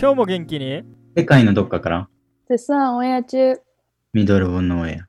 [0.00, 0.82] 今日も元気に？
[1.14, 2.08] 世界のどっかから
[2.48, 3.60] 絶賛オンエア中。
[4.12, 5.06] ミドルオブノーエア。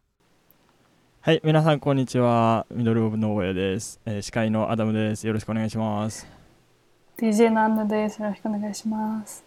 [1.21, 6.27] はい皆さんこんにちはミドルオブノーウェアです、えー司会のアダムですよろしくお願いします
[7.17, 8.19] DJ のアンナです。
[8.21, 9.45] よろしくお願いします。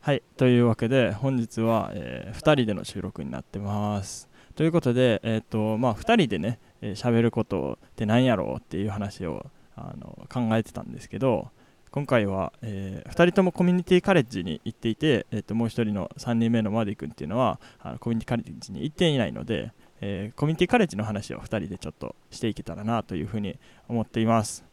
[0.00, 11.48] はいというわけで本日は、え2人での収録になってますということでえっ、とまあ2人でねえ喋、ることって何やろうっていう話をあの考えてたんですけど
[11.90, 23.56] 今回は、え2人ともコミュニティカレッジに行っていて、えー、ともう1人の3人目のマディ君っていうのはあのコミュニティカレッジに行っていないので、えーコミュニティカレッジの話を2人でちょっとしていけたらなというふうに
[23.88, 24.64] 思っています。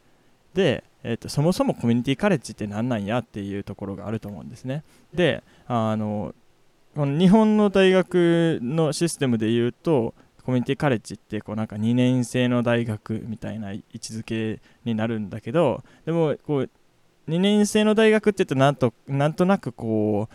[0.52, 4.82] で、えー、とそもそもコミュニティカレッジって何なんやっていうところがあると思うんですね。
[5.14, 6.34] であの
[6.96, 10.12] この日本の大学のシステムで言うと
[10.44, 16.70] コミュニティカレッジってこうなんか2年生の大学みたいな位置づけになるんだけどでもこう
[17.28, 20.34] 2年生の大学って言うとなんとなんとなくこう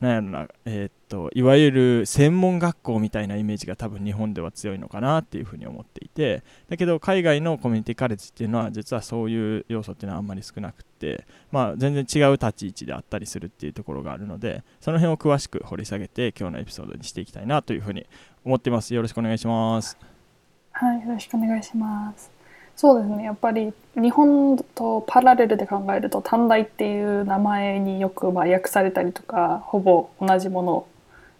[0.00, 18.06] なんやろなえーっといわゆる専門学校みたいなイメージが多分日本では強いのかなっていうふうに思っていてだけど海外のコミュニティカレッジっていうのは実はそういう要素っていうのはあんまり少なくてまあ全然違う立ち位置であったりするっていうところがあるのでその辺を詳しく掘り下げて今日のエピソードにしていきたいなというふうに
[18.44, 19.98] 思っていますよろしくお願いします
[20.72, 22.39] はい、よろしくお願いします。
[22.80, 23.24] そうですね。
[23.24, 30.86] やっぱり日本とパラレルで考えると短大っていう名前によくまあ訳されたりとか、ほぼ同じもの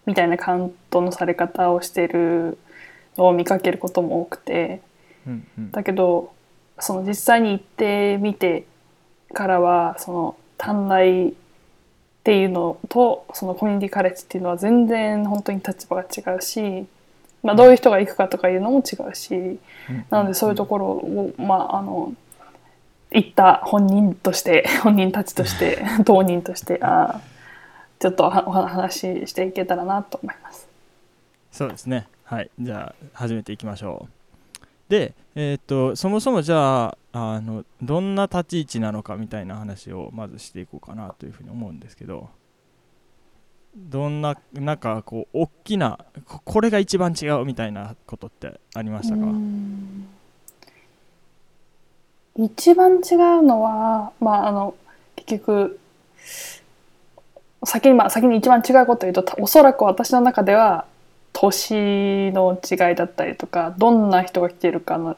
[0.04, 2.58] みたいなカウントのされ方をしている
[3.16, 4.82] のを見かけることも多くて、
[5.26, 6.34] うんうんだけど
[6.78, 8.66] その実際に行ってみて
[9.32, 11.32] からはその短大っ
[12.22, 16.86] ていうのとそのコミュニティカレッジっていうのは全然本当に立場が違うし、
[17.42, 19.58] まあ、どういう人が行くかとかいうのも違うし
[20.10, 22.14] なのでそういうところを、まあ、あの
[23.10, 27.20] 行った本人として 本人たちとして 当人としてあ
[27.98, 30.66] ちょっとお話ししていけたらなと思います。
[31.52, 32.08] そうですね。
[32.24, 32.50] はい。
[32.58, 34.20] じゃあ始めていきましょう。
[34.88, 42.30] でえーっとそもそもじゃああのどんな立ち位置なのかみたいな話をまずしていこうかなというふうに思うんですけど
[43.76, 49.22] どんななんかこう大きなここれが一番違うみたいなことってありましたか？
[49.22, 50.08] うん。
[52.36, 54.74] 一番違うのは、まあ、あの
[55.16, 55.78] 結局
[57.64, 60.86] 先に,、まあ、先に一番違うことを言うとたおそらく私の中では
[61.32, 65.14] 年の違いだったりとかどんな人が来てるかの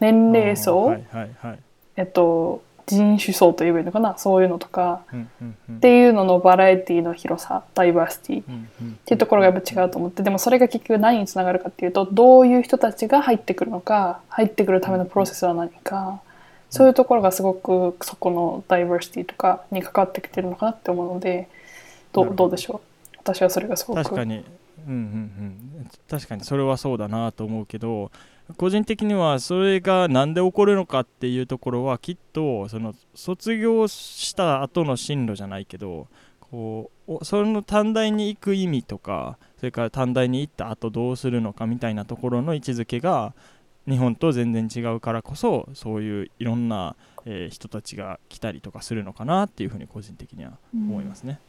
[0.00, 1.58] 年齢層、はいはいはい。
[1.96, 4.18] えっと、人種層と言えばいいのかな？
[4.18, 5.02] そういうのとか。
[5.72, 8.42] っていうののバラエティの広さダイバーシティ。
[8.42, 8.44] っ
[9.04, 10.22] ていうところがやっぱ違うと思って。
[10.22, 16.20] でもそれが結局何につながるかっていうとどういう人たちが入ってくるのか入ってくるためのプロセスは何か。
[16.70, 21.48] そういうところがすごくそこのダイバーシティとかに関わってきてるのかなって思うので
[22.12, 22.24] ど。
[22.24, 22.80] どうでしょ
[23.14, 23.16] う？
[23.18, 24.02] 私はそれがすごく。
[24.02, 24.44] 確かに。
[24.88, 25.71] うんうんうん
[26.08, 28.10] 確かにそれはそうだなと思うけど
[28.56, 36.08] 個人的にはそれが何で起こるのかっていうところはきっとその卒業した後の進路じゃないけど
[36.40, 43.34] こうその短大に行く意味とかそれから短大に行った後どうするのかみたいなところの位置づけが
[43.88, 46.94] 日本と全然違うからこそそういういろんな、
[47.24, 51.40] えー人たちが来たりとかするのかなっていうふうに個人的には思いますね。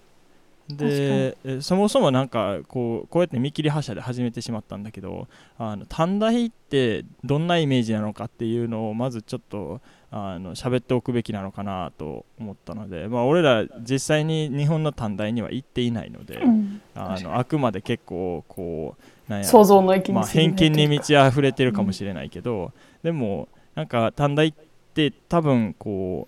[0.69, 9.81] でえそもそもなんかこうこうやって見切り発車で始めてしまったんだけどあの短大ってどんなイメージなのかっていうのをまずちょっと
[10.15, 16.81] あの喋っておくべきなのかなと思ったので、まあ、俺ら実際に日本の短大には行っていないので、うん。
[16.93, 18.95] あのあくまで結構こ
[19.27, 19.51] うなんやろ。
[19.51, 24.53] 想像のまあ、偏見に満ち溢れてるかもしれないけど、でもなんか短大っ
[24.93, 26.27] て多分こ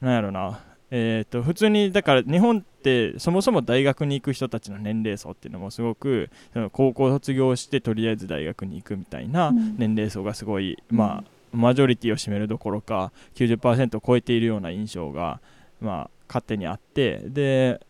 [0.00, 0.60] うなんやろな
[0.94, 6.28] えー、と普通にだから日本ってそもそも大学に行く人たちの年齢層っていうのもすごく
[6.72, 9.76] 高校卒業してとりあえず大学に行くみたいなうん。
[9.78, 15.40] 年齢層がすごい、まあマジョリティを占めるどころか90%を超えているような印象が、
[15.80, 17.80] まあ、勝手にあってで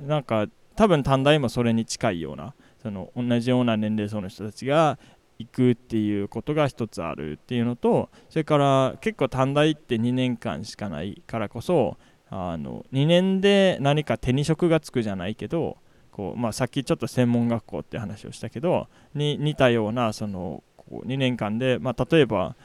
[0.00, 2.52] なんか多分短大もそれに近いような
[2.82, 4.98] その同じような年齢層の人たちが
[5.38, 11.96] 行くっていうことが一つあるっていうのとそれから結構短大って2年間しかないからこそ
[12.30, 15.76] あの2年で何か手に職がつくじゃないけど
[16.10, 22.56] こう、まあ、さっきちょっと専門学校って話をしたけどに似たようなそのこう2年間で、まあ、例えば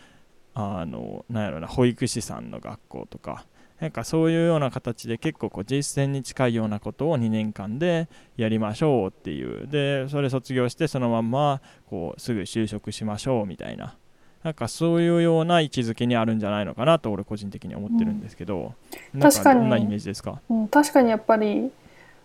[0.54, 3.46] あのなんやろな保育士さんの学校とか
[3.80, 9.68] なんかそういうような形で結構こう実践に近いようなことを2年間でやりましょうっていう。
[9.68, 13.98] でそれ卒業してそのまんまこうすぐ就職しましょうみたいな
[14.44, 18.74] なんかそういうような位置づけにあるんじゃないのかなと俺個人的には思ってるんですけど、
[19.14, 20.40] なん確かにどんなイメージですか？
[20.50, 21.72] うん、確かにやっぱり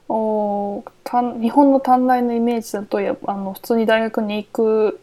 [0.08, 5.00] お短日本の短大のイメージだとやあの普通に大学に行く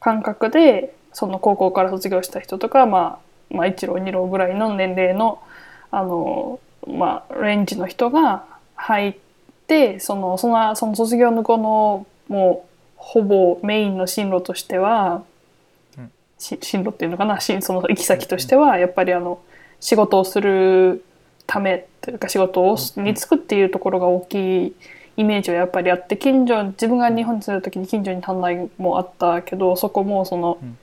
[0.00, 3.20] 感覚でその高校から卒業した人とか、ま
[3.50, 5.42] あ、まあ1浪2浪ぐらいの年齢の
[5.90, 9.16] あの、まあ、レンジの人が入っ
[9.66, 15.24] てそのそのその卒業の後のもうほぼメインの進路としては、
[16.42, 17.40] 進路っていうのかな？
[17.40, 19.40] しその行き先としてはやっぱりあの
[19.80, 21.04] 仕事をする
[21.46, 24.74] ためというか仕事をうんに就くっていうところが大きい
[25.16, 30.78] イメージはやっぱりあって近所自分が日本に住んでる時に近所に短大もあったけどそこもその、うん。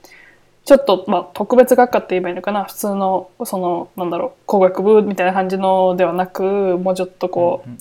[0.65, 2.65] ちょっと、まあ、特別学科って言えばいいのかな？
[2.65, 6.43] 普通のそのなんだろう工学部みたいな感じのではなく
[6.77, 7.77] もうちょっとこうんう、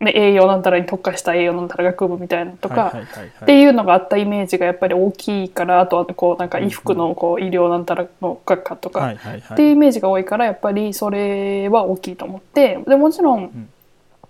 [0.00, 2.92] ね、栄養なんたらに特化した栄養なんたら学部みたいなのとか、
[3.42, 9.14] っていうのがあったイメージがやっぱり大きいからあとはこうなんか衣服のこう医療なんたらの学科とか、
[9.52, 13.68] っていうイメージが多いからやっぱりそれは大きいと思ってでもちろん、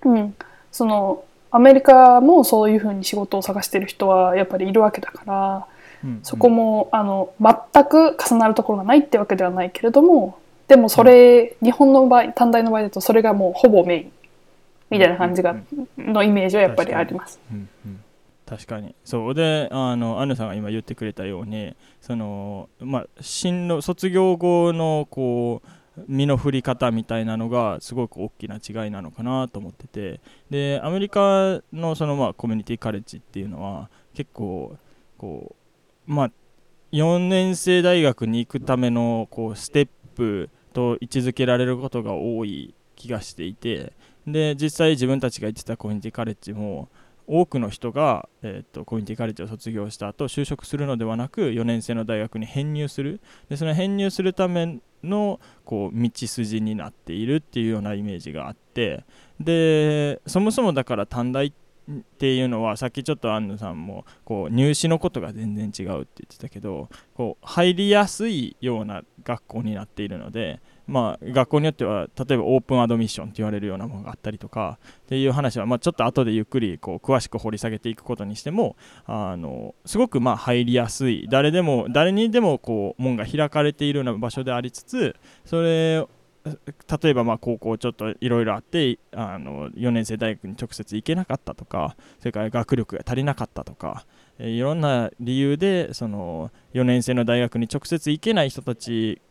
[0.05, 0.35] うん。
[0.71, 5.67] そのアメリカもそういうふうに仕事を探してる人はやっぱりいるわけだから
[6.05, 14.13] うんそこもあの全く重なるところがないってわけではないけれどもでもそれ、日本の場合短大の場合だとそれがもうほぼメイン
[14.95, 17.41] みたいな感じが、うんのイメージはやっぱりあります。
[17.51, 18.05] うんうん。
[18.47, 18.95] 確かに。
[19.05, 19.35] そう。
[19.35, 30.21] であのアンヌさんが今言ってくれたようにそのまあ進路卒業後のこう身の振り方みたいなのがすごく大きな違いなのかなと思ってて。
[30.51, 34.77] でアメリカのそのまあコミュニティカレッジっていうのは結構
[35.19, 35.55] こ
[36.07, 36.31] うまあ
[36.93, 43.93] 4年生大学に行くためのこうステップと位置づけられることが多い気がしていて
[44.27, 46.89] で実際自分たちが行ってたコミュニティカレッジも
[47.27, 53.21] 多くの人が、えー、とコミュニティカレッジを卒業した後就職するのではなく4年生の大学に編入する。
[53.49, 59.05] でその編入するためのこう道筋になっているっていうようなイメージがあって。
[59.41, 61.53] でそもそもだから短大っ
[62.19, 78.77] ていうのはさっきちょっと安野さんもこう入試のことが全然違うって言ってたけどこう入りやすいような学校になっているのでまあ、学校によっては例えばオープンアドミッションって言われるようなものがあったりとかっていう話は、まあ、ちょっと後でゆっくりこう詳しく掘り下げていくことにしても
[79.07, 81.27] あのすごくまあ入りやすい。
[81.31, 86.07] 誰でも誰にでもこう門が開かれているような場所でありつつそれ
[86.45, 94.05] 例えばまあ高校ちょっといろいろあってあの4年生大学に直接行けなかったとかそれから学力が足りなかったとか
[94.39, 99.23] いろんな理由でその4年生の大学に直接行けない人たち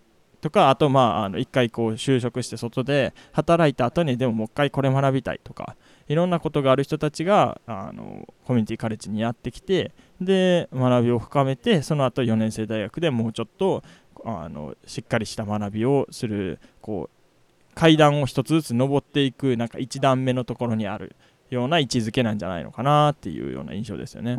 [0.44, 5.78] とかあとまああの1回こう就職して外で働いた後にでももう一回これ学びたいとか
[6.10, 13.84] いろんなことがある人たちがあのコミュニティカレッジにやってきてで学びを深めてその後4年生大学でもうちょっと
[14.25, 21.16] あのしっかりした学びをするこう階段を一つずつ登っていくなんか1段目のところにある
[21.51, 24.38] ような位置づけなんじゃないのかなっていうような印象ですよね。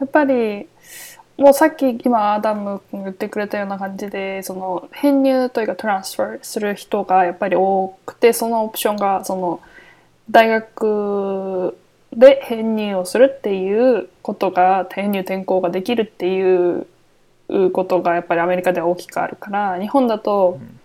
[0.00, 0.66] やっぱり
[1.36, 9.60] もうさっき今アダム君が言ってくれたような感じでその編入というかトランスファーする人がやっぱり多くてそのオプションがその
[10.30, 11.76] 大学
[12.14, 16.86] で編入をするっていうことが編入転校ができるっていう
[17.72, 20.80] ことがやっぱりアメリカでは大きくあるから日本だと、うん。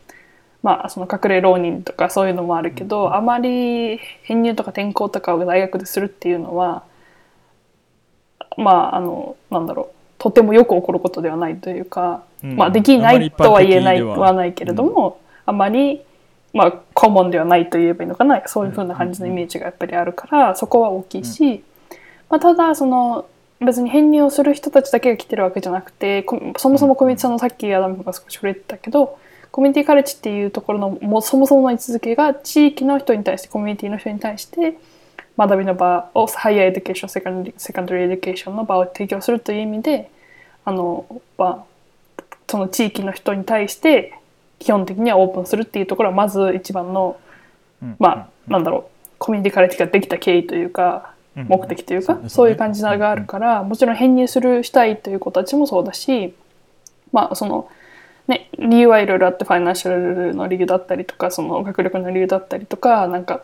[0.64, 6.84] まあその隠れ浪人とかそういうのもあるけど、あまり編入とか転校とかを大学でするっていうのは
[8.58, 12.56] まああのなんだろうとてもよく起こることではないというか、うん。
[12.56, 14.20] まあできないとは言えないは。
[14.20, 16.02] はないけれども、あまり
[16.54, 18.48] まあコモンではないと言えばいいのかな。
[18.48, 21.64] そういうふうな感じのイメージがやっぱりあるからそこは大きいし、
[22.30, 23.26] まあ、ただその
[23.66, 29.18] 別に編入をする人たちだけが来てるわけじゃなくてこそもそもコミュニティさんのさっきアダムが少し触れてたけど
[29.52, 34.78] コミュニティカレッジっていうところのもうそもそもの位置づけが地域の人に対してコミュニティの人に対して
[35.38, 40.12] 学びの場を higher education secon- secondary education の場を提供するという意味で
[40.66, 41.66] あの、ま
[42.20, 44.14] あ、その地域の人に対して
[44.60, 47.20] 基本的にはオープンするっていうところはまず一番の
[47.82, 47.96] うん。
[48.00, 51.48] まあなんだろうコミュニティカレッジができた経緯というかうん。
[51.48, 56.34] 目的というか、そういう感じがあるから、もちろん編入するしたいという子たちもそうだし
[57.12, 57.70] まあその
[58.28, 63.44] ね理由はいろいろあってファイナンシャルの理由だったりとかその学力の理由だったりとかなんか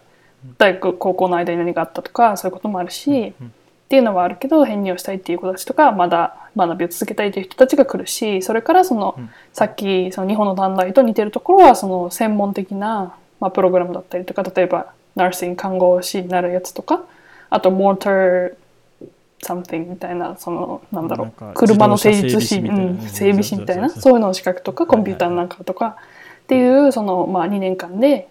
[0.58, 3.54] 大学高校の間に何があったとかそういうこともあるし、うん
[3.88, 9.30] っていうのはあるけど編入をしたいっていう子たちとかまだ学びを続けたいという人たちが来るしそれからその、うん。
[9.54, 17.06] さっきその日本の短大と似てるところはその専門的な、まあ、プログラムだったりとか例えばナーシング看護師になるやつとか
[17.50, 18.54] あとモーター
[19.42, 22.84] something みたいなそのなんだろう車の整備士みたいな。
[22.84, 25.96] うん整備士みたいなそういうのの資格とかコンピューターのなんかとか
[26.44, 28.28] っていうそのまあ2年間で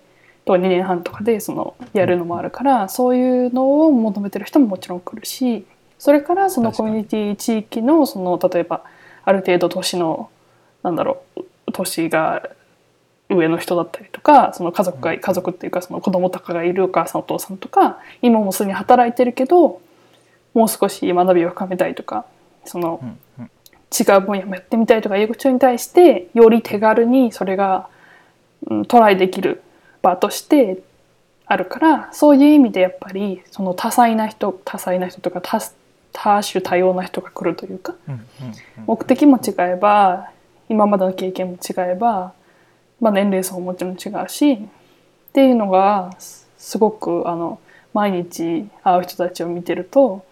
[0.47, 5.67] と2年半とかでそのやるのもあるからそういうのを求めてる人ももちろん来るし
[5.99, 8.85] それからそのコミュニティ地域のその例えば
[9.25, 10.31] ある程度都市の
[10.83, 12.49] なんだろう都市が
[13.29, 19.81] 上の人だったりとかその家族が家族っていうかその子供とかがいるお母さんお父さんとか今もすでに働いてるけど
[20.55, 22.25] もう少し学びを深めたいとか
[22.65, 23.01] その
[23.39, 27.89] 違う分野もやってみたいとかいう人に対してより手軽にそれが、
[28.69, 29.63] うん、トライできる
[30.03, 30.83] 場として
[31.47, 35.61] あるからそういう意味でやっぱりその多彩な人多彩な人とか多
[36.13, 37.95] 多種多様な人が来るというか
[38.87, 40.31] 目的も違えば
[40.69, 42.33] 今までの経験も違えば、
[43.01, 44.59] まあ、年齢層ももちろん違うしっ
[45.33, 47.61] ていうのがすすごくあの
[47.95, 50.25] 毎日会う人たちを見てると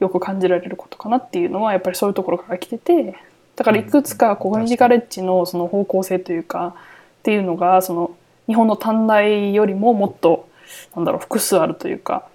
[0.00, 3.16] よく感じられることかなっていうのはやっぱりそういうところから来てて
[3.56, 6.74] だからいくつかコミュニティカレッジのその方向性というか
[7.20, 8.10] っていうのがその
[8.48, 10.48] 日本の短大よりももっと
[10.96, 12.26] なんだろう複数あるというか。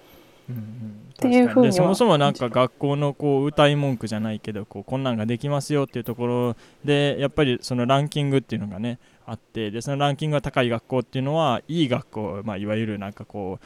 [0.48, 1.04] うんうん。
[1.14, 13.64] っていうふうには確かでそもそもなんか学校のこう歌い文句じゃないけどこうこんなんができますよっていうところでやっぱりそのランキングっていうのがねあってでそのランキングが高い学校っていうのはいい学校、まあ、いわゆるなんかこう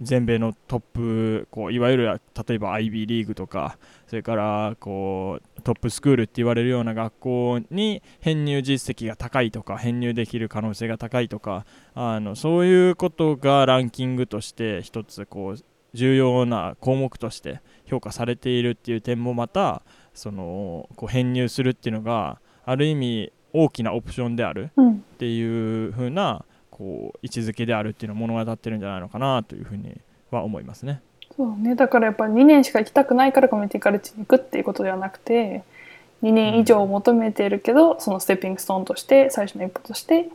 [0.00, 24.92] 全米のトップこういわゆる例えば IB リーグとかそれからこうトップスクールって言われるような学校に編入実績が高いとか編入できる可能性が高いとかあのそういうことがランキングとして一つこう重要な項目として評価されているっていう点もまたそのこう編入するっていうのがある意味大きなオプションであるうん。
[24.96, 26.44] っていう風な
[26.76, 29.96] こう位置づけであるっていうのを物語ってるんじゃないのかなというふうに
[30.30, 31.00] は思いますね。
[31.36, 35.64] そうね、だからやっぱり2年しか行きたくないからコミュニティカレッジに行くっていうことではなくて
[36.22, 40.30] 2年以上求めているけど、そのステッピングストーンとして最初の一歩として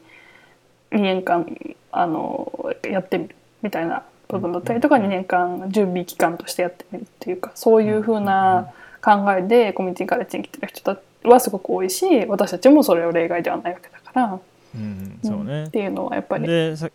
[0.92, 1.46] 2年間
[1.92, 8.72] あのやってみるみたいな部分だったりとか、2年間準備期間としてやってみるっていうかそういうふうな
[9.04, 14.40] 考えでコミュニティカレッジに来てる人はすごく多いし私たちもそれを例外ではないわけだから、
[14.74, 16.48] うん、そうね、っていうのはやっぱり。
[16.48, 16.90] でさ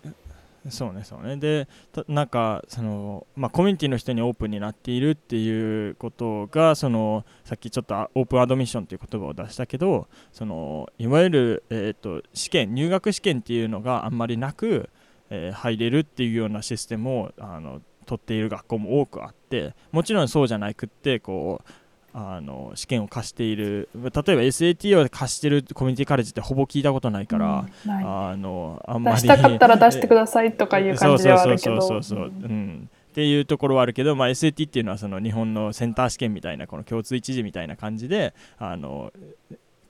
[0.70, 1.36] そうねそうね。
[1.36, 14.90] でたなんかその、まあ、コミュニティの人にオープンになっているっていうことがそのさっきちょっとあオープンアドミッションという言葉を出したけどそのいわゆる、えー、と試験入学試験っていうのがあんまりなく、
[15.30, 21.70] えー入れるっていうようなシステムをあの取っている学校も多くあってもちろんそうじゃなくってこう
[22.18, 23.90] あの試験を課している。
[23.94, 31.82] 例えば SAT を課してるコミュニティカレッジってほぼ聞いたことないから、うんあのあんまり出したかったら出してくださいとかいう感じではあるけど。
[31.82, 32.30] そうそうそうそうそう、う。
[32.30, 32.44] ん。
[32.44, 39.12] うん、っていうところはあるけど、まあ、SAT っていうのはその日本のセンター試験みたいなこの共通一次みたいな感じであの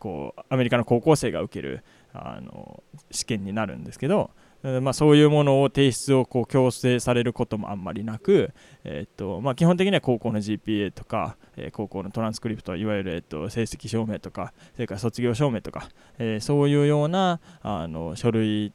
[0.01, 4.46] こうアメリカの高校生が受けるあの試験になるんですけど、えー
[4.81, 8.53] まあ、そういうものを提出をこう強制されることもあんまりなく、
[8.85, 18.73] えーっとまあ、基本的には高校の GPA とか、えー高校のトランスクリプトいわゆる、えっと成績証明とかそれから卒業証明とか、えーそういうようなあの書類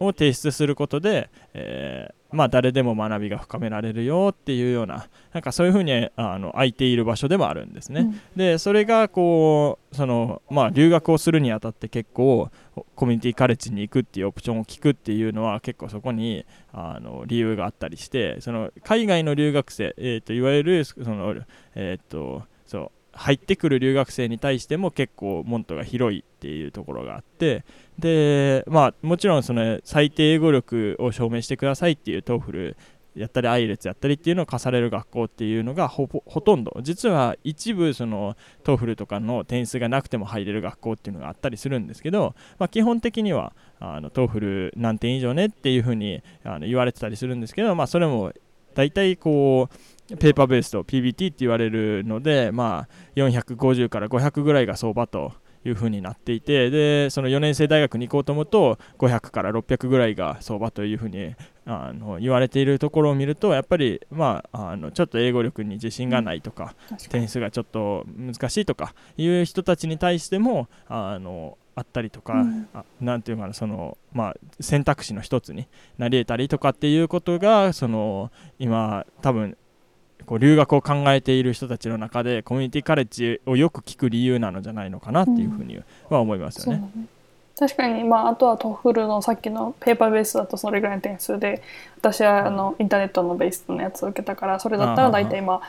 [0.00, 8.00] を提出することで、えーまあ、誰でも学びが深められるよっていうようななんかそういうふうにあの空いている場所でもあるんですね。
[8.00, 12.50] うんでそれがこうその、まあ、留学をするにあたって結構
[12.94, 21.34] コミュニティカレッジに行くっていうオプションを聞くっていうのは結構そこにあの理由があったりしてその海外の留学生、えー、といわゆるその、
[21.74, 22.42] えー、と
[23.16, 27.64] 入ってくる留学生に対しても結構モントが広いっていうところがあって
[27.98, 32.76] でまあもちろんその最低英語力を証明してくださいっていう TOEFL
[33.16, 36.78] やったり IELTS やったりっていうのを課される学校っていうのがほぼほとんど。
[36.82, 48.32] 実は一部その TOEFL とかの点数がなくても入れる学校っていうのがあったりするんですけど、まあ、基本的にはあの TOEFL 何点以上ねっていうふうにあの言われてたりするんですけど、まあ、それも
[48.76, 55.32] 大体こうペーパーベースと PBT って言われるので、まあ、450から500ぐらいが相場と
[55.64, 67.08] いうふうになっていてでその4年生大学に行こうと思うと500から600ぐらいが相場というふうにあの言われているところを見るとやっぱり、まあ、あのちょっと英語力に自信がないとか、確かに。
[67.26, 72.68] 点数がちょっと難しいとかいう人たちに対してもあのあったりとか、うん。
[72.74, 75.68] あなんていうかなその、まあ、選択肢の一つに
[75.98, 79.56] なり得たりとかっていうことがその今多分
[80.24, 85.78] こう留学を考えている人たちの中でコミュニティカレッジをよく聞く理由なのじゃないのかなっていうふうに
[86.08, 86.80] は思いますよね。
[86.80, 87.06] そうだね。
[87.58, 91.62] 確かに、まあ、あとはトフルのさっきのペーパーベースだとそれぐらいの点数で
[91.98, 95.60] 私はあのインターネットのベースのやつを受けたからそれだったら大体まあ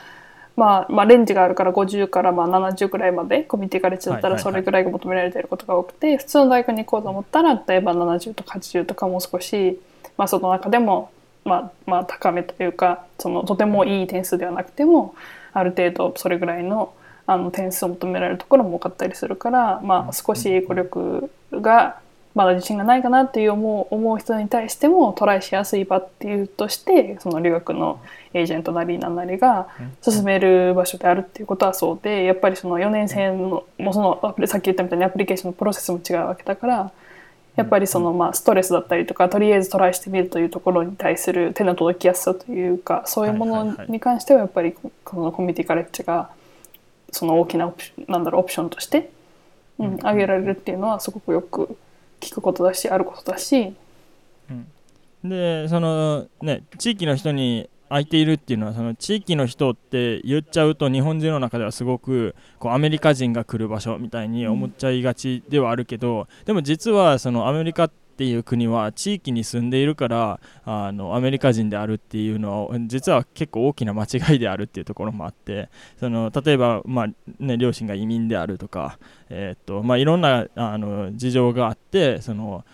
[0.58, 9.80] まあ、まあレンジがあるから50からまあ70ぐらいまでコミュニティカレッジだったらそれぐらいが求められていることが多くて、普通の大学に行こうと思ったら例えば70とか80とかもう少し、
[10.16, 11.12] まあ、その中でも、
[11.44, 15.14] まあ、まあ高めというかそのとてもいい点数ではなくても
[15.52, 16.92] ある程度それぐらいの
[17.26, 22.00] あの点数を求められるところも多かったりするから、まあ、少し英語力が
[22.38, 28.00] まだ自信がないかなっていう思う思う人に対してもトライしやすい場っていうとしてその留学の
[28.32, 29.66] エージェントなりなんなりが
[30.02, 36.92] 進める場所であるっていうことはそうでやっぱりその4年生のもうそのアプリさっき言ったみたいにアプリケーションのプロセスも違うわけだから
[37.56, 46.30] やっぱりそのまあストレスだったりとかとりあえずトライしてみるというところに対する手の届きやすさというかそういうものに関してはやっぱりこのコミュニティカレッジが
[47.10, 49.10] その大きなオプションなんだろうオプションとして、
[49.80, 51.76] うん、挙げられるっていうのはすごくよく
[52.20, 53.74] 聞くことだしあることだし、
[54.50, 54.66] うん。
[55.28, 75.68] でそのね地域の人に空いているっていうのはその地域の人って言っちゃうと日本人の中ではすごくこうアメリカ人が来る場所みたいに思っちゃいがちではあるけど、でも実はそのアメリカってていう国は地域に住んでいるからあのアメリカ人であるっていうのは実は結構大きな間違いであるっていうところもあって
[76.00, 77.06] その例えば、まあ
[77.38, 78.98] ね、両親が移民であるとか、
[79.28, 82.64] えーっとまあ、いろんなあの事情があってその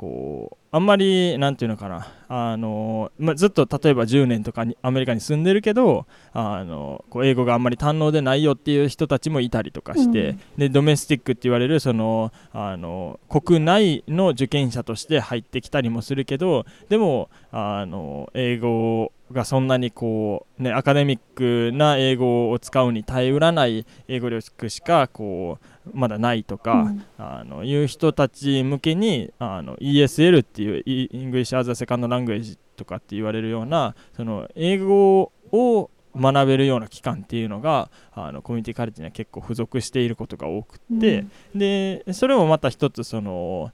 [0.00, 2.08] こうあんまりなんていうのかな。
[2.28, 10.40] あの、まあ、ずっと例えば10年とかにアメリカに住んでるけどあのこう英語があんまり堪能でないよっていう人たちもいたりとかして、うん。
[10.56, 27.04] でドメスティックって言われるそのあの国内の受験者として入ってきたりもするけどでもあの英語がそんなにこう、ね、アカデミックな英語を使うに耐えうらない英語力しかこうまだないとか、うん。
[27.18, 30.82] あのいう人たち向けにあの ESL っていう
[31.12, 43.70] English as a Second Language とかって言われるようなその英語を学べるような機関っていうのがあのコミュニティカレッジには結構付属していることが多くって、でそれもまた一つその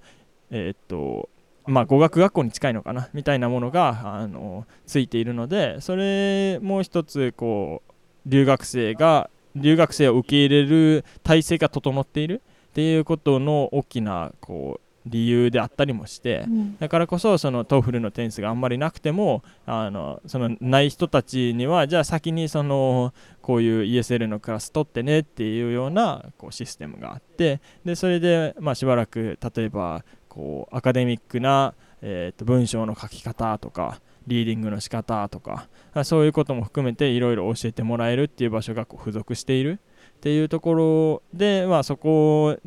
[0.50, 1.28] えーっと
[1.66, 7.92] まあ語学学校に近いのかなみたいなものがあのついているのでそれも一つこう
[8.26, 16.76] 留学生が留学生を受け入れる体制が整っているっていうことの大きなこう理由であったりもして、うん。
[16.78, 35.68] だからこそそのトーフルの点数があんまりなくてもあのそのない人たちにはじゃあ先にそのこういう ESL のクラス取ってねっていうようなこうシステムがあってでそれでまあしばらく例えばこうアカデミックな、えーと文章の書き方とかリーディングの仕方とか
[36.04, 39.78] そういうことも含めていろいろ教えてもらえるっていう場所がこう付属している
[40.16, 42.58] っていうところで、まあ、そこ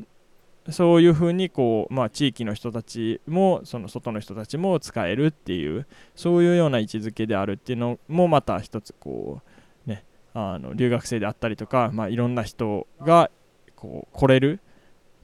[0.71, 9.41] そういうふうにこう、まあ、地域の人たちもその外の人たちも使えるっていうそういうような位置づけであるっていうのもまた一つこ
[9.87, 13.31] う、ね、あの留学生であったりとか、まあ、いろんな人が
[13.75, 14.59] こう来れる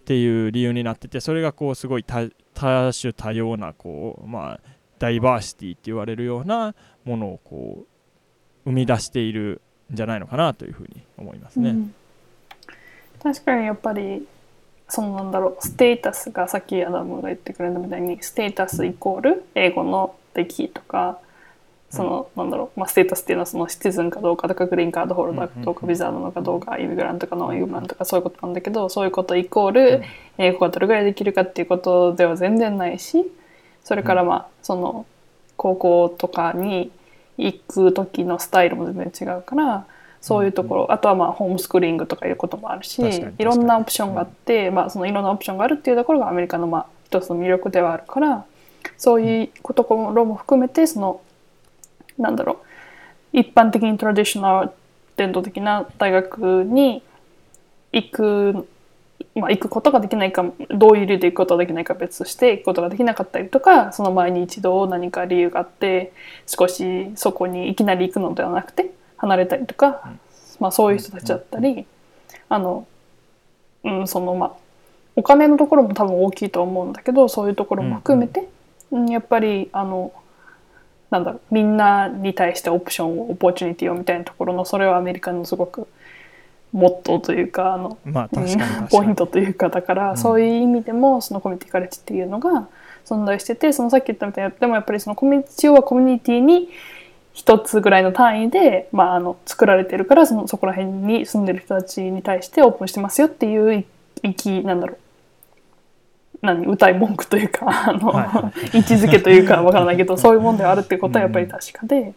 [0.01, 4.59] っていう理由になっててそれがこうすごい多多種多様なこう、まあ、
[5.05, 7.85] ダイバーシティって言われるようなものをこ
[8.65, 9.61] う生み出している
[9.93, 11.69] んじゃないのかなというふうに思いますね。
[11.69, 11.93] うん。
[13.21, 14.27] 確かにやっぱり
[14.89, 21.19] そのなんだろうステータスがさっきアダムが言ってくれたみたいにステータスイコール英語の出来とか
[21.91, 30.03] その、なんだろう、まあ、ステータスっていうのはそのシティズンかどうかとかグリーンカードホルダーかどうか、うんビザなのかどうかイミグラントかノンイミグラントかそういうことなんだけどそういうことイコール
[30.39, 33.31] 英語がどれぐらいできるかっていうことでは全然ないし
[33.85, 35.05] それからまあその
[35.55, 36.91] 高校とかに
[37.37, 39.85] 行く時のスタイルも全然違うから
[40.21, 42.99] そういうところ、あとはまあホームスクーリングとかいうこともあるし
[43.37, 48.45] いろんなオプションがあって、まあ、そのいろんなオプションがあるっていうところがアメリカのまあ一つの魅力ではあるから
[48.97, 51.21] そういうところも含めてその
[52.17, 52.59] なんだろ
[53.33, 54.71] う一般的にトラディショナル
[55.15, 57.03] 伝統的な大学に
[57.91, 58.67] 行く、
[59.35, 66.13] まあ、行くことができないかどういう理由で行くことができないかは別として行くことができなかったりとかその前に一度何か理由があって
[66.45, 70.09] 少しそこにいきなり行くのではなくて離れたりとか、
[70.59, 71.85] まあ、そういう人たちだったり、
[72.49, 72.85] あの、
[73.83, 74.51] うん、そのまあ
[75.15, 78.41] お金のところも多分大きいと思うんだけどそういうところも含めて、
[78.91, 80.13] うんやっぱりあの
[81.09, 85.87] なんだろうみんなに対してオプションをオポチュニティをみたいなところのそれはアメリカのすごく
[86.75, 88.87] モットーというかあのまあ確かに確かに。
[88.89, 90.17] ポイントというかだから、うん。
[90.17, 92.67] そういう意味でもそのコミュニティカレッジっていうのが
[93.05, 96.69] 存在しててそのさっき言ったみたいにでもやっぱりそのコミュニティはコミュニティに
[97.33, 103.85] 一つぐらいの単位で、まあ、あの作られてるからそのそこら辺に住んでる人たちに対してオープンしてますよっていうい
[104.23, 104.97] いきなんだろう。
[106.41, 106.65] 何？
[106.65, 112.13] 歌い文句というかあの、はいは位置づけというかわからないけどそういうもんではあるってことはやっぱり確かで、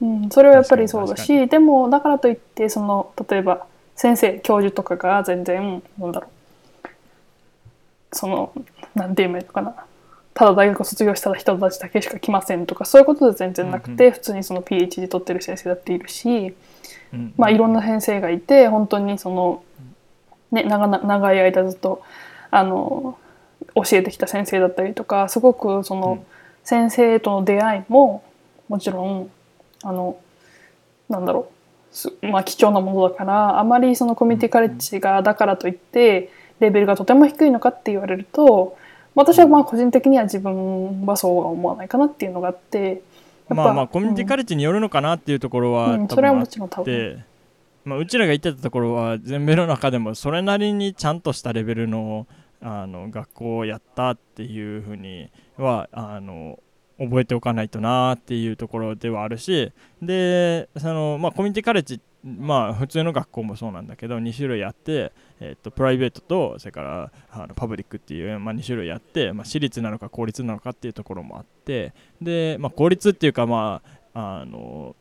[0.00, 6.30] うん、それはやっぱりそうだしでもだからといってその例えば先生教授とかが全然なんだろう。
[8.12, 8.52] その
[8.94, 9.74] なんて言えばいいのかな。
[10.34, 16.54] ただ大学を卒業した人たちだけしか来ませんとかそういうことで全然なくて、うんう普通にその PhD 取ってる先生だっているし、
[17.12, 19.64] うんまあ、いろんな先生がいて本当にその、
[20.52, 22.02] ね、長な長い間ずっと
[22.50, 23.18] あの
[23.74, 26.36] 教えてきた先生だったりとかすごくその、うん。
[26.66, 28.24] 先生との出会いも
[28.68, 29.30] もちろん
[29.84, 30.18] あの
[31.08, 31.52] なんだろう。
[31.52, 31.55] す
[32.22, 36.30] まあ貴重なものだからあまりそのコミュニティカレッジがだからといって
[36.60, 38.76] レベルがとても低いのかって言われると
[39.14, 43.02] 私はまあ個人的には自分はそうは思わないかなっていうのがあって
[43.48, 46.08] まあまあコミュニティカレッジによるのかなっていうところは、うん。
[46.08, 46.84] それはもちろん多分。
[46.84, 47.24] て、
[47.84, 52.26] まあ、うちらが言ってたところは全米の中でもそれなりにちゃんとしたレベルの
[52.60, 56.58] あの学校をやったっていうふうにはあの
[56.98, 73.80] 覚えておかないとなっていうところではあるしでその、まあ、コミュニティカレッジまあ普通の学校もそうなんだけど2種類あって、えっとプライベートとそれからあのパブリックっていう、まあ、2種類あって、まあ、私立なのか公立なのかっていうところもあってで、まあ、公立っていうかま
[74.12, 74.96] ああの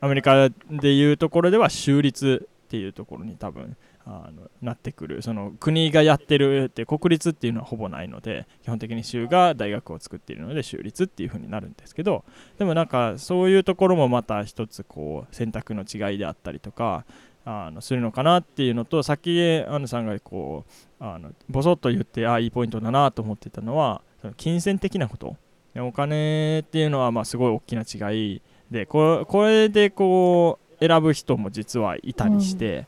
[0.00, 5.22] アメリカでいうところでは州立っていうところに多分あのなってくる。
[5.22, 12.24] その国がやってるって国立っていうのはほぼないので基本的に州が大学を作っているので州立っていう風になるんですけど
[12.58, 17.04] でもなんかそういうところもまた一つこう選択の違いであったりとか
[17.44, 20.64] あのするのかなっていうのとさっきアンヌさんがこ
[21.00, 25.36] うあのボソッと言ってああいいポイントだなと思ってたのはその金銭的なこと。
[25.76, 32.86] お金っていうのはまあすごい大きな違いでここれでこう選ぶ人も実はいたりして、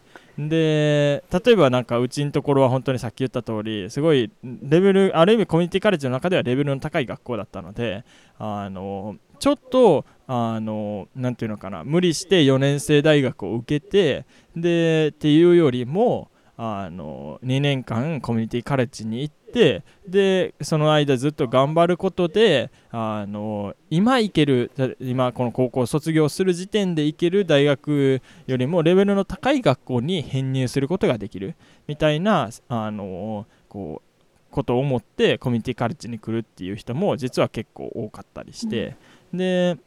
[0.49, 8.05] で例えばなんかうちのところは本当にさっき言った通りすごいレベルある意味コミュニティカレッジの中ではレベルの高い学校だったので
[8.39, 14.25] あのちょっとあのなていうのかな無理して4年生大学を受けて
[14.57, 31.55] でっていうよりもあの2年間コミュニティカレッジに行ってでその間ずっと頑張ることであの今行ける今この高校を卒業する時点で行ける大学よりもレベルの高い学校に編入することができる。
[31.87, 34.13] みたいなあのこう
[34.51, 38.97] ことを思ってコミュニティカレッジに来るっていう人も実は結構多かったりして、
[39.33, 39.79] で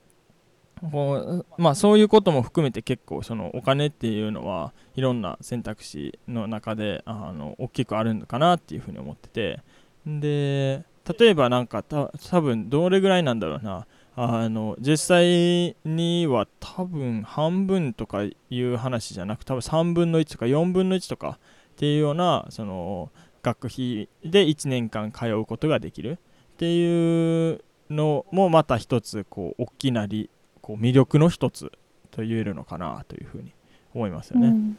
[0.91, 9.61] こうまあ、そういうことも含めて結構そのお金っていうのはいろんな選択肢の中であの大きくあるのかなっていうふうに思ってて。
[10.05, 10.83] で
[11.19, 13.85] 例えばなんかた多分どれぐらいなんだろうな。
[14.17, 21.37] あの実際には多分半分とかいう話じゃなく多分3分の1とか4分の1とか
[21.73, 23.11] っていうようなその
[23.43, 26.17] 学費で1年間通うことができる
[26.53, 30.29] っていうのもまた一つこう大きなり
[30.65, 31.71] こう魅力の一つ
[32.09, 33.53] と言えるのかなというふうに
[33.93, 34.47] 思いますよね。
[34.47, 34.77] うん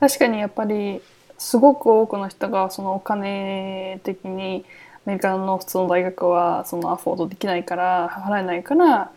[0.00, 1.02] 確かにやっぱり
[1.36, 4.64] すごく多くの人がそのお金的に
[5.06, 9.12] アメリカの普通の大学はそのアフォードできないから払えないから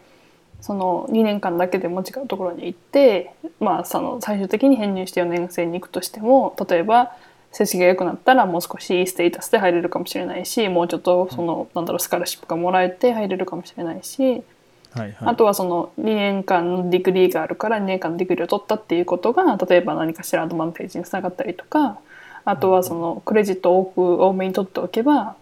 [0.59, 7.15] その2年間だけでも違うところに行って、まあ、その最終的に編入して4年生に行くとしても例えば
[7.53, 14.43] 成績が良くなったらもう少しいいステータスで入れるかもしれないしもうちょっとその、なんだろうスカラシップがもらえて入れるかもしれないし。
[14.95, 21.99] はいはい、あとはその2年間の degree があるから2年間の degree を取ったっていうことが例えば何かしらアドバンテージにつながったりとか
[22.45, 25.35] あとはそのクレジットを多く多めに取っておけば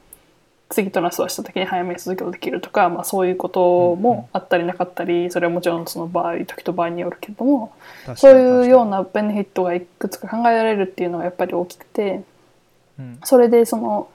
[0.69, 7.73] 次トランスファーした時に早めに続きできるとか、まあ、そういうこともあったりなかったりそれはもちろんその場合時と場合によるけども
[8.15, 12.23] そういうようなベネフィットがいくつか考えられるっていうのがやっぱり大きくて
[12.97, 13.19] うん。
[13.25, 14.09] それでその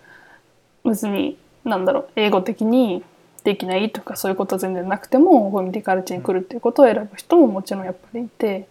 [0.85, 3.03] 別に何だろう英語的に
[3.47, 8.67] できないとかそういうことは全然なくてもコミュニティカルチに来るっていうことを選ぶ人ももちろんやっぱりいて。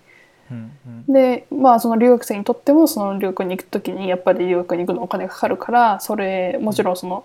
[0.51, 0.71] うん
[1.07, 1.13] うん。
[1.13, 7.23] でまあその留学生にとってもその留学に行く時にやっぱり留学に行くのお金がかかるからそれもちろんその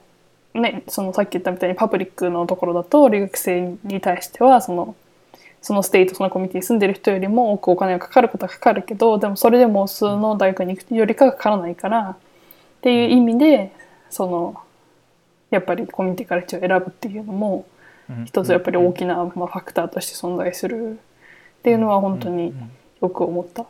[0.55, 4.95] ねそのさっき言ったみたいにパブリックのところだと留学生に対してはその
[5.61, 12.17] そのステイとそのコミュニティに住んでる人よりも多くお金がかかることはかかるけどでもそれでも普通の大学に行くよりかはかからないからっ
[12.81, 13.73] ていう意味で
[14.09, 14.63] その
[15.51, 17.67] やっぱりコミュニティカレッジを選ぶっていうのも
[18.11, 18.25] うん。
[18.25, 20.99] 一つやっぱり大きな、まあ、ファクターとして存在する
[21.61, 22.53] っていうのは本当に
[23.01, 23.67] よく思った。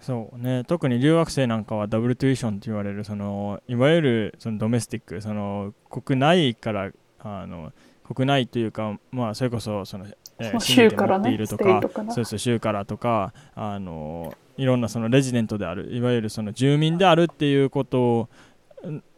[0.00, 0.64] そうね。
[0.64, 7.72] 特に留学生なんかはダブルトゥイションと言われるそのいわゆるそのドメスティックその国内からあの
[8.04, 10.06] 国内というかまあそれこそその、
[10.38, 18.28] えまあ住み手州からねとかそうそう州からとかあのいろんなそのレジデントであるいわゆるその住民であるっていうことを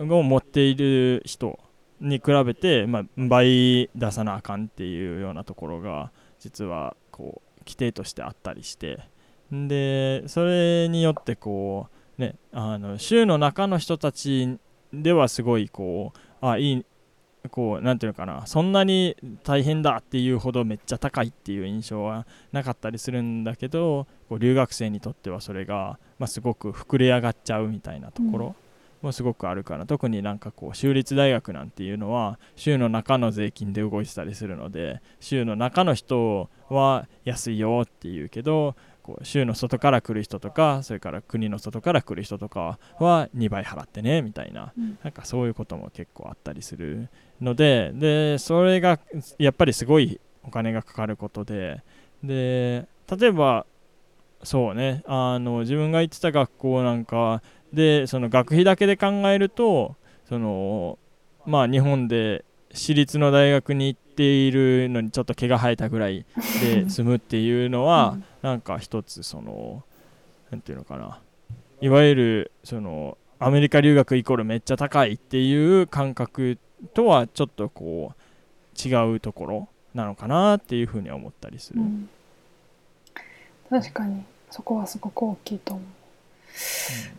[0.00, 1.58] を持っている人
[2.00, 9.00] に比べて、まあ、倍出さなあかんっていうようなところが実はこう規定としてあったりして。
[9.52, 14.58] でそれによってこうねあの州の中の人たち
[14.94, 16.86] ではすごいこうあいい
[17.50, 28.56] こうなていうのかなそんなに大変だっていうほどめっちゃ高いっていう印象はなかったりするんだけどこう留学生にとってはそれが、ま、すごく膨れ上がっちゃうみたいなところ。
[29.02, 44.98] もすごくあるから、特になんかこう州立大学なんていうのは州の中の税金で動いてたりするので州の中の人は安いよっていうけどこう州の外から来る人とかそれから国の外から来る人とかは2倍払ってねみたいな,、うん。
[45.02, 47.08] なんかそういうことも結構あったりする
[47.40, 49.00] のででそれが
[49.38, 51.82] やっぱりすごいお金がかかることで
[52.22, 52.86] で
[53.18, 53.66] 例えば
[54.44, 59.96] そうねあの自分が行ってた学校なんかでその学費だけで考えると
[60.28, 60.98] その
[61.46, 66.24] まあ日本で私立の大学に行っているのにちょっと毛が生えたぐらい
[66.62, 69.84] で 済むっていうのは、うんなんか一つその
[70.50, 71.20] なんていうのかな
[71.80, 76.58] いわゆるそのアメリカ留学イコールめっちゃ高いっていう感覚
[76.92, 81.80] とはちょっとこう違うところなのかなっていうふうには思ったりする。
[81.80, 82.08] うん
[83.70, 85.86] 確かにそこはすごく大きいと思う。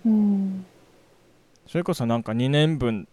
[0.06, 0.65] うん。
[1.67, 3.08] それこそなんか2年分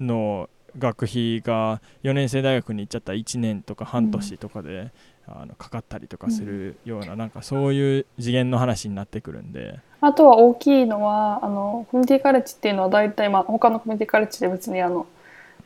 [0.00, 0.48] の
[0.78, 4.90] 学費が4年生大学に行っちゃったら1年とか半年とかで、
[5.26, 15.06] あのかかったりとかするような、なんかそういう次元の話になってくるんで、あとは大きいのはあのコミュニティカレッジっていうのは大体、まあ、他のコミュニティカレッジで別にあの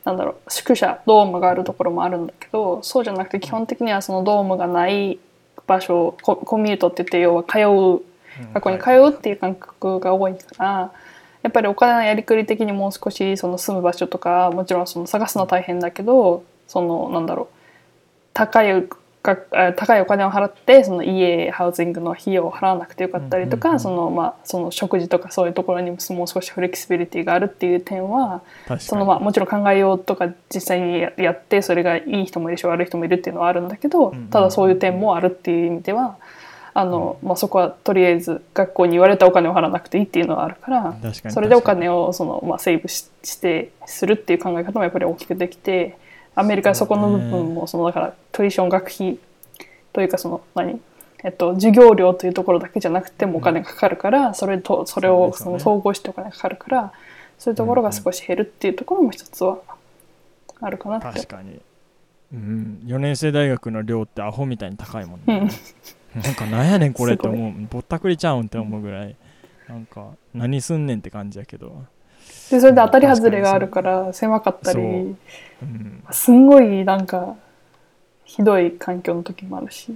[0.05, 5.19] なんだろう宿舎ドームがあるところもあるんだけどそうじゃなくて基本的にはそのドームがない
[5.67, 8.08] 場所ココミュートって言って要は通う
[8.53, 10.91] 学校に通うっていう感覚が多いから
[11.41, 17.47] やっぱりお金のやりくり的にもう少しその住む場所とかもちろんその探すのは大変だけどそのなんだろう
[18.33, 18.89] 高い
[19.21, 23.79] 高いお金を払ってその家ハウジングの費用を払わなくてよかったりとか、うんうんうん。
[23.81, 28.41] そのまあその食事とかそういうところにももう少しフレキシビリティがあるっていう点は
[28.79, 34.27] そのまあもちろん考えようとか実際にややってそれがいい人もいるし悪い人もいるっていうのはあるんだけどうんうん。
[34.29, 36.17] ただそういう点もあるっていう意味では
[36.73, 45.97] あの、まあ、そこはとりあえず学校に言われたお金を払わなくていいっていうのはあるからそれでお金をその、まあ、セーブししてするっていう考え方もやっぱり大きくできて
[46.35, 49.19] アメリカはそこの部分もそのだからトリション学費
[49.93, 50.79] というかその何？
[51.21, 56.93] えっと、授業料というところだけじゃなくてもお金がかかるから、それとそれをその総合してお金がかかるから
[57.37, 59.57] そういうところが少し減るっていうところも一つは
[60.61, 61.07] あるかなって。
[61.07, 61.59] 確かに、
[62.33, 65.49] うん、4年生大学の寮ってアホみたいに高いもんね、
[66.15, 67.53] なんかなんやねんこれって思う。
[67.69, 69.15] ぼったくりちゃうんって思うぐらい。
[69.67, 71.85] なんか何すんねんって感じやけど、
[72.49, 74.79] でそれで当たり外れがあるから狭かったり。
[74.79, 74.85] う。
[75.65, 76.03] ん。
[76.11, 77.35] すんごいなんか
[78.25, 79.91] ひどい環境の時もあるし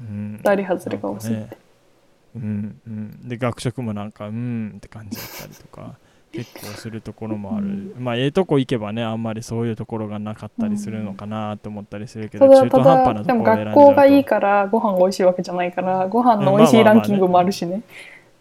[0.00, 1.48] うん、当たり外れが多すぎて、ね。
[2.36, 5.94] うんうん、で学食もなんかうんって感じだったりとか
[6.34, 7.94] 結構するところもある、うん。
[7.98, 13.80] まあええとこ行けばねあんまりそういうところがなかったりするのかなと思ったりするけたど、中途だた半端なところを選んじゃうと。
[13.80, 17.82] 学校がいいからご飯が美味しいわけじゃないからご飯の美味しいランキングもあるしね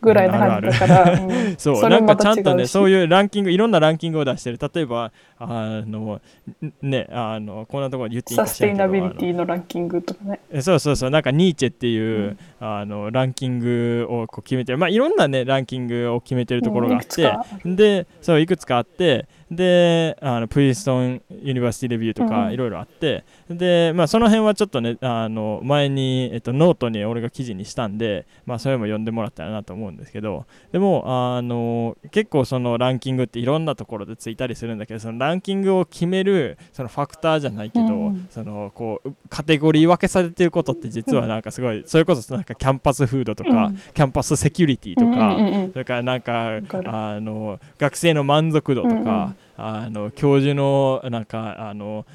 [0.04, 1.56] ぐらいの感じだから、うん。
[1.58, 4.60] そうなんかちゃんしとねそういうランキングいろんなランキングを出してる。
[4.74, 6.22] 例えばあの
[6.62, 10.40] んねあのこんなところで言っていいかサステイナビリティィのランキングとかね。
[10.62, 12.38] そうそうそうなんかニーチェっていう、うん。
[12.60, 17.32] あのランキングをこう決めてるまあいろんなねランキングを決めてるところがあって、
[17.66, 22.30] でそういくつかあってであのプリンストンユニバーシティレビューとうん。
[22.30, 43.76] かいろいろあって、でまあその辺はちょっとねあの前に、えっと、ノートに俺が記事にしたんでまあそれも読んでもらったらなと思うんですけどでもあの結構そのランキングっていろんなところでついたりするんだけどそのランキングを決めるそのファクターじゃないけど、うんそのこうカテゴリー分けされてることって実はなんかすごいそれこそなんかキャンパスフードとか、うん。
[43.94, 52.06] キャンパスセキュリティとか、うんうんうんそれからなんかあの学生の満足度とか、うんうんあの教授のなんかあの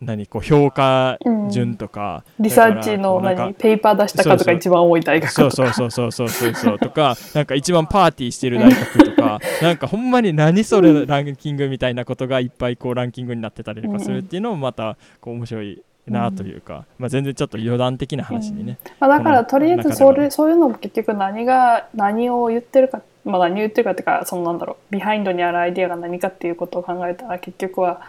[0.00, 1.18] 何こう評価
[1.50, 28.00] 順とか、リサーチの何ペーパー出した数が一番多い大学そうとかそうそうそうそうそうそうとかなんか一番パーティーしてる大学とかなんかほんまに何それランキングみたいなことがいっぱいこうランキングになってたりとかするっていうのもまたこう面白いなというか、まあ、全然ちょっと余談的な話にね、まあ、だからとりあえずそれそういうのも結局何が何を言ってるか、ってるかっていうかそのなんだろう behind にあるアイデアが何かっていうことを考えたら結局は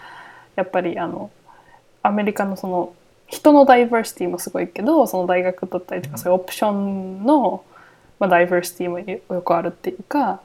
[0.55, 1.31] やっぱりあの
[2.01, 2.93] アメリカのその
[3.27, 7.63] 人のダイバーシティもすごいけどその大学だったりとかそういうオプションの、
[8.19, 10.41] まあ、ダイバーシティもよくあるっていうか。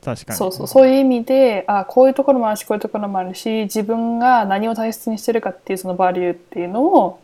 [0.00, 7.20] 確かにそうそうそういう意味であこういうところもあるしこういうところもあるし自分が何を大切にしてるかっていうそのバリューっていうのを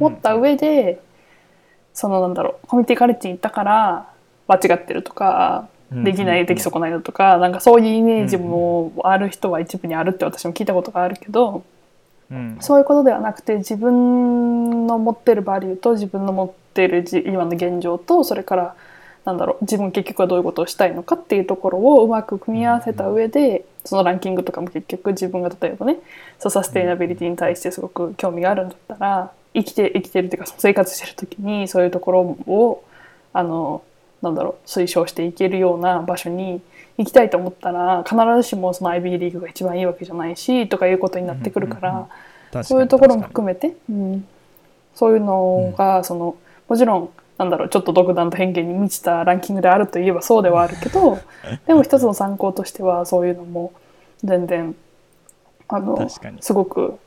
[0.00, 1.00] 持った上で、
[1.94, 4.10] そのなんだろうコミュニティカレッジに行ったから
[4.48, 11.64] 間違ってるとかできない、でき損ないのとかなんかそういうイメージもある人は一部にあるって私も聞いたことがあるけど、
[12.30, 12.58] うん。
[12.60, 18.74] そういうことではなくて自分の持ってるバリューと自分の持ってるじ今の現状とそれから
[19.24, 25.98] なんだろう自分結局はどういうことをしたいのかっていうところをうまく組み合わせた上でそのランキングとかも結局自分が例えばね
[26.38, 32.84] そうサステイナビリティに対してすごく興味があるんだったら生きて生きてるっていうか生活してる時にそういうところを
[33.32, 33.82] あの
[34.22, 36.60] なんだろう推奨していけるような場所に
[36.98, 41.90] 行きたいと思ったら必ずしもその IB リーグが一番いいわけじゃないしとかいうことになってくるから。
[41.90, 42.06] うんうん
[42.62, 44.26] そういうところも含めて、うん、
[44.94, 46.36] そういうのが、その
[46.68, 51.18] もちろんなんだろうちょっと独断と偏見に満ちたランキングであるといえばそうではあるけど
[51.66, 53.72] でも一つの参考としてはそういうのも
[54.24, 54.74] 全然
[55.68, 56.08] あの
[56.40, 56.98] すごく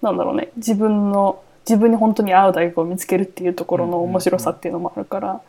[0.00, 5.42] なんだろうね自分の自分に本当に合う大学を見つけるっていうところの面白さっていうのもあるから、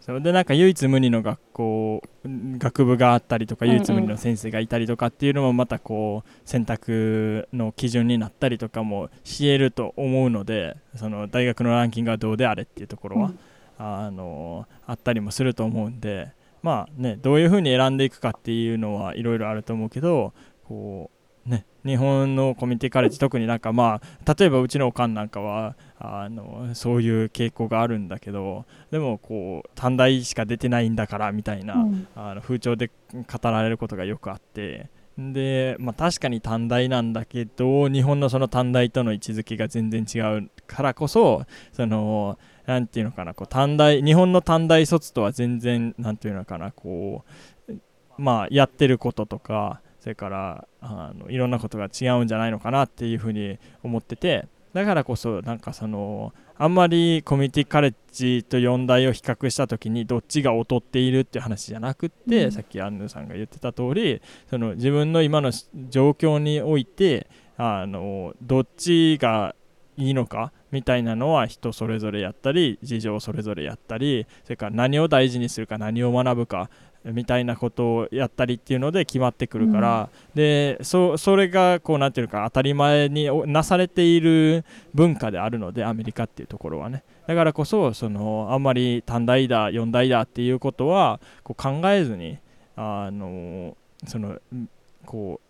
[0.00, 13.38] それでなんか唯一無二の学校学部があったりとか唯一無二の先生がいたりとかっていうのもまたこう選択の基準になったりとかもしえると思うのでその大学のランキングはどうであれっていうところは、うん。
[13.82, 16.32] あのあったりもすると思うんで
[16.62, 20.34] まあねどういうふうに選んでいくかっていうのはいろいろあると思うけど
[20.68, 32.08] こうね日本のコミュニティカレッジ特になんかまあ例えばうちのおかんなんかはあのそういう傾向があるんだけどでもこう短大しか出てないんだからみたいな、うん。
[32.14, 47.24] あの風潮で語られることがよくあってで、まあ、確かに短大なんだけど日本のその短大との位置づけが全然違うからこそそのなんていうのかなこう短大日本の短大卒とは全然なんていうのかなこ
[47.68, 47.72] う
[48.16, 62.52] まあやってることとかそれからあのいろんなことが違うんじゃないのかなっていうふうに思っててだからこそなんかそのあんまりコミュニティカレッジと4大を比較した時にどっちが劣っているっていう話じゃなくって、うん。
[62.52, 65.52] さっきアンヌさんが言ってた通りその自分の今の
[65.88, 69.54] 状況においてあのどっちが
[69.96, 76.70] いいのかみたいなのは人それぞれやったり事情それぞれやったりそれから何を大事にするか何を学ぶか
[77.04, 87.02] みたいなことをやったりっていうので決まってくるから、でそそれがこうなんていうか当たり前におなされている文化であるのでアメリカっていうところはね。
[87.26, 92.38] だからこそそのあんまり短大だ四大だっていうことはこう考えずに
[92.76, 94.68] あのそのん
[95.06, 95.40] こ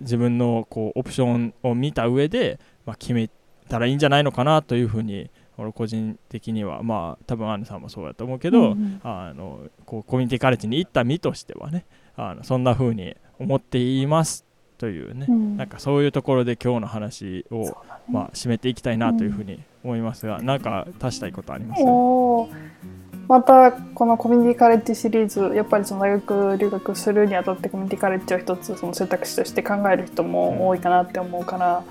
[0.00, 3.30] う自分のこうオプションを見た上で、まあ、決め
[3.68, 9.00] たらいいんじゃないのかなというふうに俺個人的にはまあ多分アンヌさんもそうだと思うけど、うんうん。
[9.02, 11.84] あのこうコミュニティカレッジに行った身としてはね
[12.16, 14.44] あのそんな風に思っています
[14.78, 15.56] というね、うん。
[15.56, 17.72] なんかそういうところで今日の話を、ね
[18.08, 21.82] まあ、締めていきたいなというふうに思いますが、なんか足したいことあります？
[23.26, 31.84] またこのコミュニティカレッジシリーズやっぱりその大学留学するにあたってコミュニティカレッジを一つその選択肢として考える人も多いかなって思うから、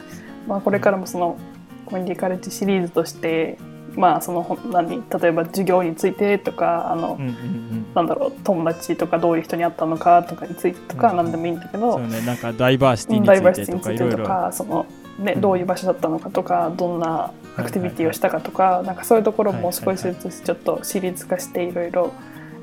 [0.47, 1.37] まあ、これからもその
[1.87, 3.57] コミュニティカレッジシリーズとして
[3.95, 7.85] まあその何例えば授業についてとかあの、うんうんうん。
[7.95, 14.25] なんだろう友達とかどういう人に会ったのかとかについてとかうん何でもいいんだけそど、うねなんかダイバーシティについてととかいろいろ。
[14.25, 14.85] かその、
[15.17, 15.41] ね、うん。
[15.41, 22.13] どういう場所だったのかとかどんなアクティビティをしたかとか、なんかそういうところも少しずつちょっとシリーズ化していろいろ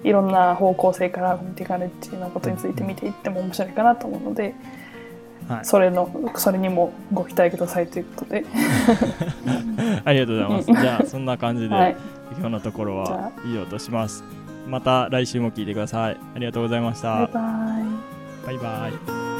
[0.04, 4.54] いろんな方向性からコミュニティカレッジのことについて見ていっても面白いかなと思うので、
[5.48, 5.64] はい。
[5.64, 8.44] それのそれにもご期待くださいということで、
[10.04, 10.80] ありがとうございます、うん。
[10.80, 11.96] じゃあそんな感じで、はい、
[12.38, 14.24] 今日のところは以上とします。
[14.68, 16.16] また来週も聞いてください。
[16.34, 17.26] ありがとうございました。
[17.26, 18.52] バイバイ。
[18.52, 18.88] バイバ
[19.30, 19.33] イ